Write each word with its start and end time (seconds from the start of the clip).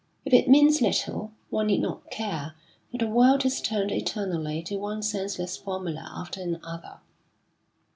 If 0.25 0.33
it 0.33 0.47
means 0.49 0.81
little, 0.81 1.31
one 1.51 1.67
need 1.67 1.83
not 1.83 2.09
care, 2.09 2.55
for 2.91 2.97
the 2.97 3.05
world 3.07 3.43
has 3.43 3.61
turned 3.61 3.91
eternally 3.91 4.63
to 4.63 4.77
one 4.77 5.03
senseless 5.03 5.57
formula 5.57 6.11
after 6.17 6.41
another. 6.41 7.01